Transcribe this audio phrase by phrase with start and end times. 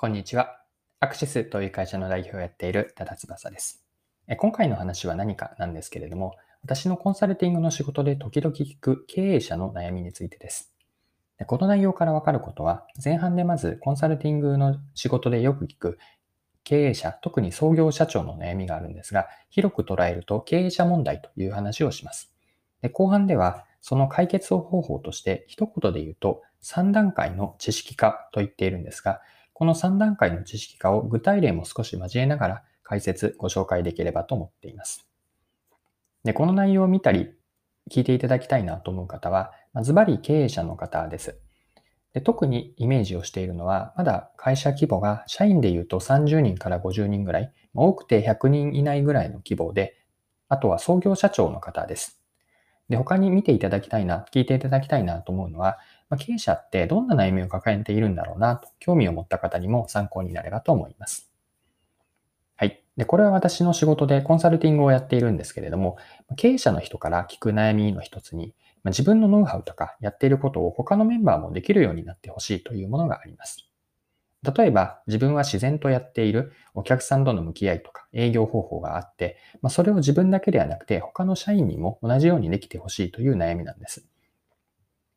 [0.00, 0.62] こんにちは。
[0.98, 3.84] アクシスという会社の代表をやっている多田翼です。
[4.38, 10.72] 今回の話は何かなんですけれども、私のコンサルティングの仕事で時々聞く経営者の悩みについてです。
[11.46, 15.98] この内容からわかることは、前半でまずコンサルティングの仕事でよく聞く
[16.64, 22.32] 経営者、特に創業社長の悩みがあるんですが、広く捉えると経営者問題という話をします。
[22.80, 29.20] で後半では、その解決方法として一言で言うと、3段階の知識化と言っているんですが、
[29.60, 35.06] この3段階の知識化を具体例も少し交えながら解説、ご紹介できればと思っています。
[36.24, 37.34] で、この内容を見たり、
[37.90, 39.52] 聞いていただきたいなと思う方は、
[39.82, 41.38] ズバリ経営者の方です。
[42.14, 49.98] で特にイメージをしているのは、まだ会社規模が社員で言うと30人から50人ぐらい、多くて100人以内ぐらいの規模で、
[50.48, 52.22] あとは創業社長の方です。
[52.88, 55.78] で、他に見ていただきたいな、聞いていただきたいなと思うのは、
[56.10, 61.30] ま経営者ってどんな悩みを抱えているんだろうなと、興味を持った方にも参考になればと思います。
[62.56, 62.82] はい。
[62.96, 65.96] で、これは私の仕事でコンサルティングをやっているんですけれども、
[66.36, 73.70] 経営者の人から聞く悩みの一つに、ま自分のノウハウとかやっていることを他のメンバーもできるようになってほしいというものがあります。
[74.42, 84.09] 例えば、自分は自然とやっているお客さんとの向き合いとか営業方法があって、まあ、それを自分だけではなくて他の社員にも同じようにできてほしいという悩みなんです。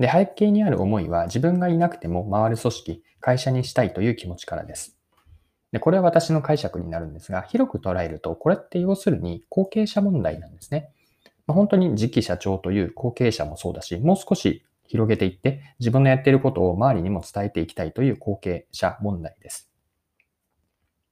[0.00, 4.96] で、背景にある思いは自分がいなくても回る組織、会社にしたいという気持ちからです。
[5.72, 10.90] で、これは私の解釈になるんですが、広く捉えると、これって要するに後継者問題なんですね。
[11.46, 19.70] まあ、本当に次期社長という後継者もそうだし、もう少し広げていって、自分のやっていることを周りにも伝えていきたいという後継者問題です。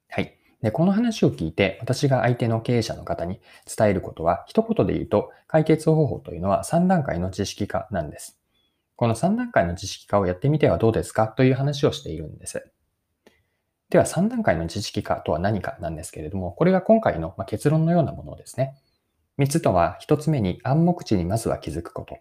[0.09, 0.35] はい。
[0.63, 8.38] で、この話を聞いて、私が相手の経営者の方に伝えることは、一言で言うと、解決方法というのは3段階の知識化なんです。
[8.99, 12.69] この3段階の知識化をやってみてはどうですかという話をしているんです。
[13.91, 18.75] では3段階の知識化とは何かなんですけれども、これが今回の結論のようなものですね。
[19.39, 22.19] 3つとは、1つ目に暗黙知にまずは気づくこと。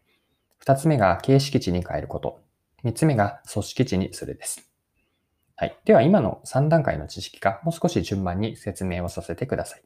[0.63, 2.41] 2つ目が形式値に変えること。
[2.83, 4.69] 3つ目が組織値にするです。
[5.55, 5.75] はい。
[5.83, 9.83] では今の3段階の知識化、もう少し順番に説明をさせてください。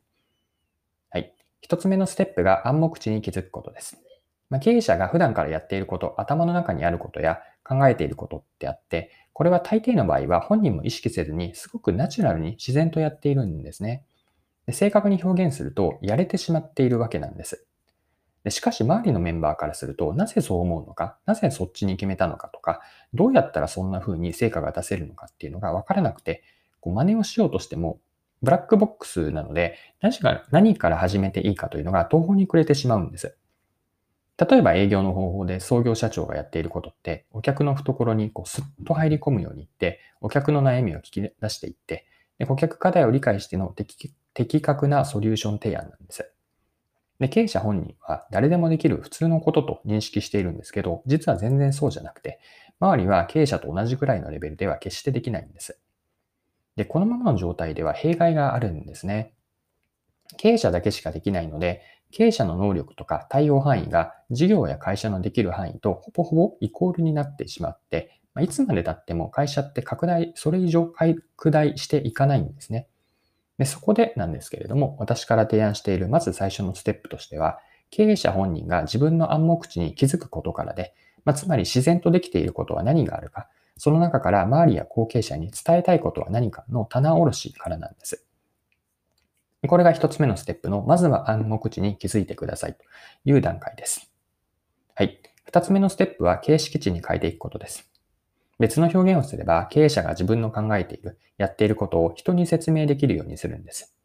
[1.10, 1.34] はい。
[1.66, 4.11] 1つ目のステップが暗黙知に気づくことです。
[4.52, 14.04] まあ、経営者が普段からやっていること、頭の中にあることや考えていることってあって、これは大抵の場合は本人も意識せずにすごくナチュラルに自然とやっているんですね。
[14.68, 17.66] で正確に表現すると、やれてしまっているわけなんです。
[18.44, 22.82] でしかし周りのメンバーからすると、なぜそう思うのか、なぜそっちに決めたのかとか、
[23.14, 26.44] どうやったらそんな風に成果が出せるのかっていうのが分からなくて、
[26.82, 28.02] こう真似をしようとしても、
[28.42, 33.38] ブラックボックスなので何から何から始めていいかというのが途方に暮れてしまうんです。
[34.50, 42.08] 例えば営業の方法で創業社長がやっていることって、お客の懐にこうスッと入り込むようにって、お客の悩みを聞き出していって、
[42.40, 46.32] で顧客課題を理解しての的的確なソリューション提案なんです。
[47.20, 52.40] で、経営者本人は誰でもできる普通のことと認識しているんですけど、実は全然そうじゃなくて、
[52.80, 55.80] 周りは経営者と同じくらいのレベルでは決してできないんです。
[56.76, 59.36] で、このままの状態では弊害があるんですね。
[60.38, 72.88] 経営者だけしかできないので、経営者の能力とか対応範囲が事業や会社のできる範囲とほぼほぼイコールになってしまって、まいつまで経っても会社って拡大、それ以上拡大していかないんですね。
[73.58, 80.94] でそこでなんですけれども、私から提案しているまず最初のステップとしては、経営者本人が自分の暗黙知に気づくことからで、
[81.26, 88.26] まあ、つまり自然とできていることは何があるか、その中から周りや後継者に伝えたいことは何かの棚卸しからなんです。
[89.68, 92.80] これが一つ目のステップの、まずは暗黙知に気づいてくださいと
[93.26, 94.12] いう段階です。
[94.96, 95.20] はい。
[95.46, 97.90] 二つ目のステップは形式値に変えていくことです。
[98.60, 103.96] 別の表現をすれば、経営者が自分の考えている、やっていることを人に説明できるようにするんです。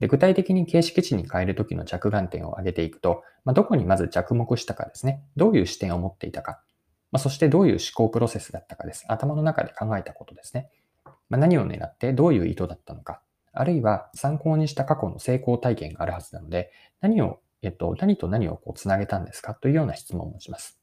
[0.00, 5.22] で具体的に形式値に変えるときの着眼点を上げていくと、まあ、どこにまず着目したかですね。
[5.36, 6.60] どういう視点を持っていたか。
[7.12, 9.04] まあ、そしてどういう思考プロセスだったかです。
[9.08, 10.68] 頭の中で考えたことですね。
[11.28, 13.22] まあ、何を狙ってどういう意図だったのか。
[13.54, 19.54] あるいは参考にした過去の成功体験があるはずなので、何を、えっと、何と何をこうつなげたんですか？
[19.54, 20.78] というような質問をします。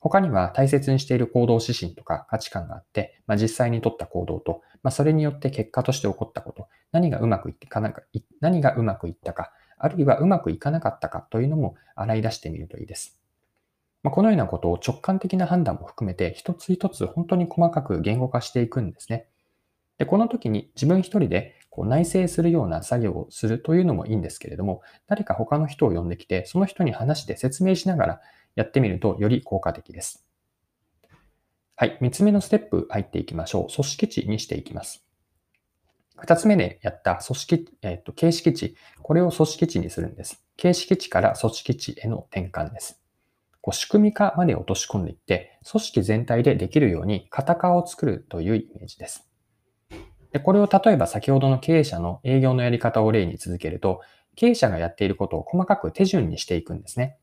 [0.00, 8.02] 他には大切にしている行動指針とか価値観があって、まあ、実際に取った行動と、まあ、それによって結果として起こったこと、何がうまくいってかなか、
[8.40, 13.20] 何がうまくいったか、あるいはうまくいかなかったかというのも洗い出してみるといいです。
[14.02, 19.26] まあ、このようなことを直感的な判断も含めて一つ一つ本当に細かく言語化していくんですね。
[19.98, 28.20] で、この時に自分一人でこう内省するような作業をするというのもいいんですけれども、誰か他の人を呼んできて、その人に話して説明しながら
[28.56, 30.26] やってみるとより効果的です。
[31.76, 31.96] はい。
[32.00, 33.74] 三つ目のステップ入っていきましょう。
[33.74, 35.02] 組織値にしていきます。
[36.18, 38.76] 二つ目でやった組織、えっ、と、形式値。
[39.00, 40.44] これを組織値にするんです。
[40.56, 43.00] 形式値から組織値への転換です。
[43.62, 49.29] こう仕組み化まで落とし込んでいって、組織全体でできるように型化を作るというイメージです。
[50.32, 54.00] で、これを例えば先ほどの経営者の営業のやり方を例に続けると、
[54.36, 57.16] 経営者がやっていることを細かく手順にしていくんですね。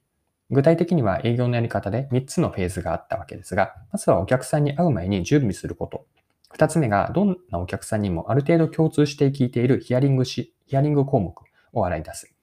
[0.50, 6.06] 具体的には営業のやり方で3つのフェーズがあったわけですが、まずはお客さんに会う前に準備すること。
[6.56, 11.36] 2つ目が、どんなお客さんにもある程度共通して聞いているヒアリングし、ヒアリング項目
[11.74, 12.34] を洗い出す。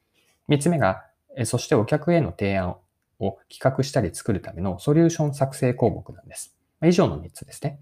[0.48, 1.04] 3つ目が、
[1.44, 2.76] そしてお客への提案
[3.18, 6.56] を企画したり作るためのソリューション作成項目なんです。
[6.82, 7.80] 以上の3つですね。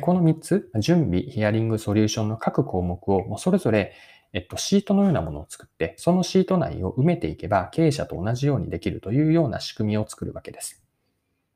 [0.00, 3.92] この3つ、準備、ヒアリング、ソリューションの各項目をそれぞれ
[4.32, 10.84] えっと、シートのようなものを作って、そのシート内を埋めていけば経営者と同じようにできるというような仕組みを作るわけです。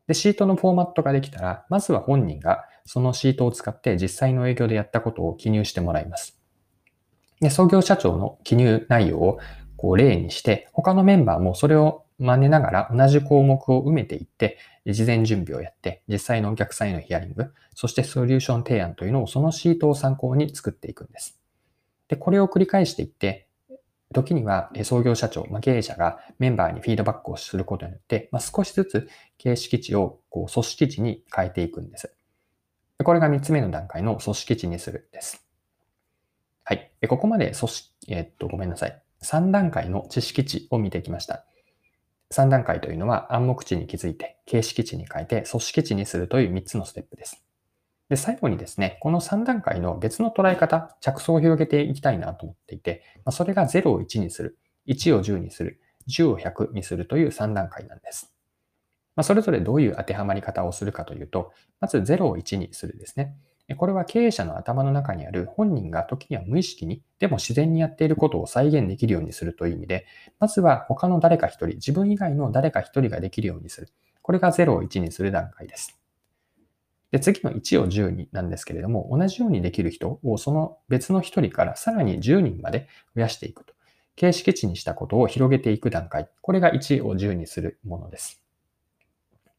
[0.06, 6.40] で、シートのフォーマットができたら、まずは本人がそのシートを使って実際の営業でやったことを記入してもらいます。
[7.40, 9.38] で、創業社長の記入内容を
[9.76, 21.38] こう例にして、他のメンバーもそれを真似ながら同じ項目を埋めていって、事前準備をやって、実際のお客さんへのヒアリング、そしてソリューション提案というのをそのシートを参考に作っていくんです。
[22.09, 23.49] で、これを繰り返していって、
[24.12, 32.14] 時には創業社長、ま、経営者がメンバーにフィードバックをすることによって、まあ、少しずつ形式値をこう組織値に変えていくんです。
[33.03, 35.44] これが3つ目の段階の組織値にするです。
[36.64, 36.93] はい。
[37.09, 39.03] ここまで組織、えー、っと、ごめんなさい。
[39.23, 41.44] 3段階の知識値を見てきました。
[42.32, 47.44] 3段階というのは暗黙値に気づいて、形式値に変えて組織値にするという3つのステップです。
[48.08, 58.35] で、最後にですね、この3段階の別の捉え方、着想を広げていきたいなと思っていて、ま、それが0を1にする、1を10にする、10を100にするという3段階なんです。
[59.17, 63.35] ま、それぞれどういう当てはまり方をするかというと、まず0を1にするですね。
[63.76, 70.06] これは経営者の頭の中にある本人が時には無意識に、でも自然にやっていることを再現できるようにするという意味で、
[70.38, 73.88] まずは他の誰か一人、自分以外の誰か一人ができるようにする。
[74.22, 75.98] これが0を1にする段階です。
[77.10, 83.75] で、次の1を10になんですけれども、同じようにできる人をその別の1人からさらに10人まで増やしていくと。
[84.16, 86.28] 形式値にしたことを広げていく段階。
[86.40, 88.42] これが1を10にするものです。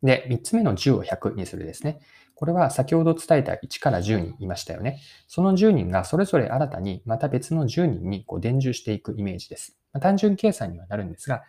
[0.04, 2.00] で、3つ目の10を100にするですね。
[2.44, 5.00] これは先ほど伝えた1から10人いましたよね。
[5.30, 9.78] その10人がそれぞれ新たにまた別の10人にこう伝授していくイメージです。
[9.94, 11.44] まあ、単純計算にはなるんですが、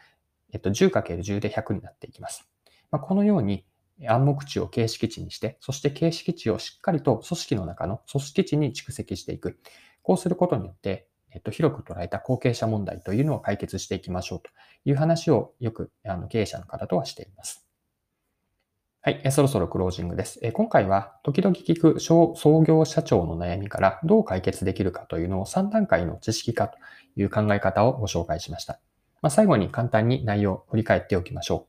[0.52, 2.48] えっと、10×10 で100になっていきます。
[2.92, 3.64] まあ、このように
[4.06, 9.58] 暗黙値を形式値にして、そして形式値をしっかりと組織の中の組織値に蓄積していく。
[10.04, 14.50] こうすることによって、えっと、広く捉えた後継者問題というのを解決していきましょうと
[14.84, 17.63] いう話をよくあの経営者の方とはしています。
[19.06, 20.40] はい、そろそろクロージングです。
[20.52, 22.34] 今回は時々聞く創
[22.66, 26.78] 業社長の悩みからどう解決できるかというのを3段階の知識化と
[27.14, 28.80] いう考え方をご紹介しました。
[29.20, 31.66] まあ、最後に簡単に内容を振り返っておきましょ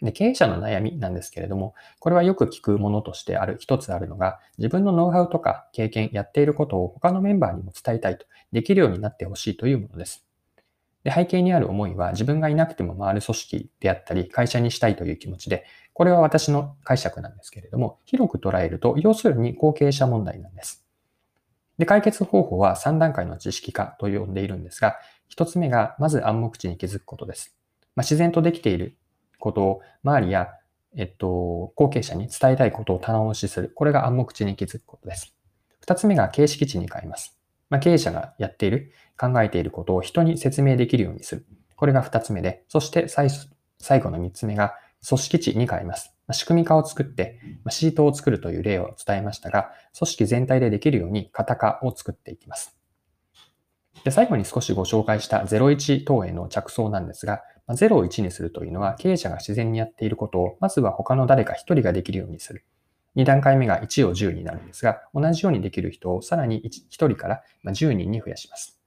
[0.00, 0.06] う。
[0.06, 10.26] で、経営者の悩みなんですけれども、これはよく聞くものとしてある、一つあるのが、自分のノウハウとか経験、やっていることを他のメンバーにも伝えたいと、できるようになってほしいというものです。
[11.04, 20.84] で、背景にある思いは自分がいなくても回る組織であったり、会社にしたいという気持ちで、これは私の解釈なんですけれども、広く捉えると、要するに後継者問題なんです。
[21.78, 24.96] で、解決方法は3段階の知識化と呼んでいるんですが、
[25.34, 27.56] 1つ目が、まず暗黙知に気づくことです。
[27.96, 28.96] まあ、自然とできている
[29.38, 30.48] ことを周りや、
[30.96, 33.72] えっと、後継者に伝えたいことを棚押しする。
[33.74, 35.34] これが暗黙知に気づくことです。
[35.80, 37.38] 二つ目が形式値に変えます。
[37.70, 41.46] まあ、経営者がやっている、考えていることを人に説明できるようにする。
[41.76, 44.74] これが二つ目で、そして最後の三つ目が
[45.06, 46.14] 組織値に変えます。
[46.30, 47.40] 仕組み化を作って、
[47.70, 52.76] シートを作るという例を伝えましたが、組織全体でできるように型化を作っていきます。
[54.04, 62.64] で最後に少しご紹介した01等への着想なんですが、0を1にするというのは経営者が自然にやっていることをまずは他の誰か1人ができるようにする。
[63.14, 68.81] 2段階目が1を10になるんですが、同じようにできる人をさらに 1, 人から10人に増やします。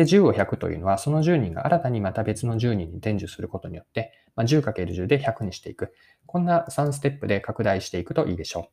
[0.00, 5.92] で、10を100というのは、その10人が新たにまた別の10人に伝授することによって、まあ、10×10 で100にしていく。
[6.24, 8.64] こんな3ステップで拡大していくといいでしょう。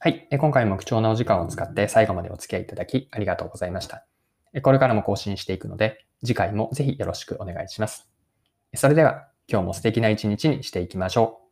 [0.00, 0.26] はい。
[0.36, 4.04] 今回も貴重なお時間を使って最後までお付き合いいただきありがとうございました。
[4.62, 8.10] これからも更新していくので、次回もぜひよろしくお願いします。
[8.74, 11.43] それでは、今日も素敵な一日にしていきましょう。